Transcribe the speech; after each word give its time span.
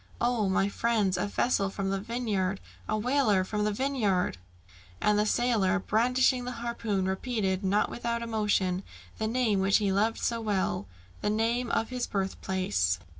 Oh, 0.19 0.49
my 0.49 0.67
friends, 0.67 1.15
a 1.15 1.27
vessel 1.27 1.69
from 1.69 1.91
the 1.91 1.99
Vineyard! 1.99 2.59
a 2.89 2.97
whaler 2.97 3.43
from 3.43 3.65
the 3.65 3.71
Vineyard!" 3.71 4.35
A 4.35 4.39
port 5.01 5.09
in 5.11 5.17
the 5.17 5.25
State 5.27 5.51
of 5.51 5.59
New 5.61 5.67
York. 5.67 5.67
And 5.67 5.67
the 5.67 5.67
sailor 5.67 5.79
brandishing 5.79 6.43
the 6.45 6.51
harpoon, 6.53 7.05
repeated, 7.07 7.63
not 7.63 7.87
without 7.91 8.23
emotion, 8.23 8.81
the 9.19 9.27
name 9.27 9.59
which 9.59 9.77
he 9.77 9.91
loved 9.91 10.17
so 10.17 10.41
well 10.41 10.87
the 11.21 11.29
name 11.29 11.69
of 11.69 11.89
his 11.89 12.07
birthplace. 12.07 12.97